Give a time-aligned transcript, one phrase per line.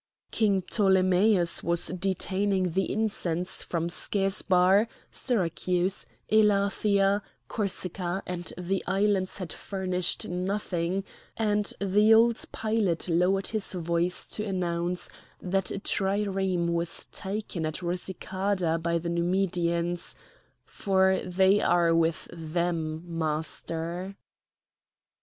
[0.31, 9.53] King Ptolemæus was detaining the incense from Schesbar; Syracuse, Elathia, Corsica, and the islands had
[9.53, 11.03] furnished nothing,
[11.37, 15.07] and the old pilot lowered his voice to announce
[15.39, 24.15] that a trireme was taken at Rusicada by the Numidians,—"for they are with them, Master."